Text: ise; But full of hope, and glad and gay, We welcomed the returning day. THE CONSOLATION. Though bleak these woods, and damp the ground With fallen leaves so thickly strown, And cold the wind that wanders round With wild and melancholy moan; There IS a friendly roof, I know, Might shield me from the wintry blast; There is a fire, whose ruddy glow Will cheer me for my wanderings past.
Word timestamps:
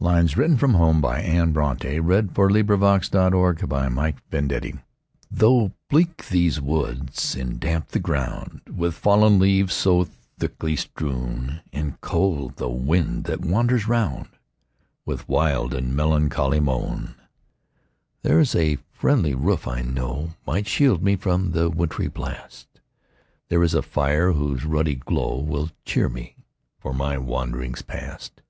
ise; 0.00 0.34
But 0.34 0.60
full 0.60 0.64
of 0.76 1.00
hope, 1.00 1.04
and 1.04 1.52
glad 1.52 1.80
and 1.80 1.80
gay, 1.80 1.98
We 1.98 2.20
welcomed 2.22 2.30
the 2.36 2.48
returning 2.62 2.66
day. 2.86 4.10
THE 4.30 4.30
CONSOLATION. 4.38 4.82
Though 5.32 5.72
bleak 5.90 6.28
these 6.28 6.60
woods, 6.60 7.34
and 7.34 7.58
damp 7.58 7.88
the 7.88 7.98
ground 7.98 8.60
With 8.72 8.94
fallen 8.94 9.40
leaves 9.40 9.74
so 9.74 10.04
thickly 10.38 10.76
strown, 10.76 11.60
And 11.72 12.00
cold 12.00 12.54
the 12.54 12.68
wind 12.68 13.24
that 13.24 13.40
wanders 13.40 13.88
round 13.88 14.28
With 15.04 15.28
wild 15.28 15.74
and 15.74 15.92
melancholy 15.96 16.60
moan; 16.60 17.16
There 18.22 18.38
IS 18.38 18.54
a 18.54 18.76
friendly 18.92 19.34
roof, 19.34 19.66
I 19.66 19.82
know, 19.82 20.34
Might 20.46 20.68
shield 20.68 21.02
me 21.02 21.16
from 21.16 21.50
the 21.50 21.68
wintry 21.68 22.06
blast; 22.06 22.80
There 23.48 23.64
is 23.64 23.74
a 23.74 23.82
fire, 23.82 24.34
whose 24.34 24.64
ruddy 24.64 24.94
glow 24.94 25.40
Will 25.40 25.70
cheer 25.84 26.08
me 26.08 26.36
for 26.78 26.94
my 26.94 27.18
wanderings 27.18 27.82
past. 27.82 28.40